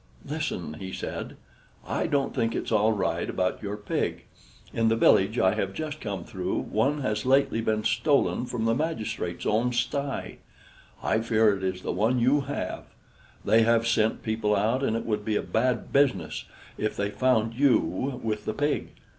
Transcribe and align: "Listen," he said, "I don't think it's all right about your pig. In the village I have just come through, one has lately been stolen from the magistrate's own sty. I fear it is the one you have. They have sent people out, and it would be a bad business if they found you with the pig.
"Listen," 0.27 0.77
he 0.79 0.91
said, 0.91 1.37
"I 1.87 2.07
don't 2.07 2.33
think 2.33 2.55
it's 2.55 2.71
all 2.71 2.91
right 2.91 3.29
about 3.29 3.61
your 3.61 3.77
pig. 3.77 4.23
In 4.73 4.87
the 4.87 4.95
village 4.95 5.37
I 5.37 5.53
have 5.53 5.75
just 5.75 6.01
come 6.01 6.23
through, 6.25 6.57
one 6.57 7.01
has 7.01 7.23
lately 7.23 7.61
been 7.61 7.83
stolen 7.83 8.47
from 8.47 8.65
the 8.65 8.73
magistrate's 8.73 9.45
own 9.45 9.73
sty. 9.73 10.39
I 11.03 11.19
fear 11.21 11.55
it 11.55 11.63
is 11.63 11.83
the 11.83 11.91
one 11.93 12.17
you 12.19 12.41
have. 12.47 12.85
They 13.45 13.61
have 13.61 13.85
sent 13.85 14.23
people 14.23 14.55
out, 14.55 14.81
and 14.81 14.97
it 14.97 15.05
would 15.05 15.23
be 15.23 15.35
a 15.35 15.43
bad 15.43 15.93
business 15.93 16.45
if 16.79 16.97
they 16.97 17.11
found 17.11 17.53
you 17.53 17.77
with 18.23 18.45
the 18.45 18.55
pig. 18.55 18.93